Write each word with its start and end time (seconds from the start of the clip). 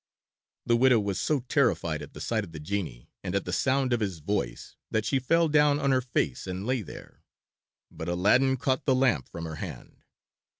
The 0.65 0.75
widow 0.75 0.99
was 0.99 1.21
so 1.21 1.41
terrified 1.41 2.01
at 2.01 2.15
the 2.15 2.21
sight 2.21 2.43
of 2.43 2.53
the 2.53 2.59
genie, 2.59 3.11
and 3.23 3.35
at 3.35 3.45
the 3.45 3.53
sound 3.53 3.93
of 3.93 3.99
his 3.99 4.17
voice, 4.17 4.75
that 4.89 5.05
she 5.05 5.19
fell 5.19 5.47
down 5.47 5.79
on 5.79 5.91
her 5.91 6.01
face 6.01 6.47
and 6.47 6.65
lay 6.65 6.81
there. 6.81 7.21
But 7.91 8.09
Aladdin 8.09 8.57
caught 8.57 8.85
the 8.87 8.95
lamp 8.95 9.29
from 9.29 9.45
her 9.45 9.57
hand. 9.57 10.01